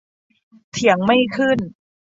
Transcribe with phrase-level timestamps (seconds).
[0.71, 1.59] เถียงไม่ขึ้น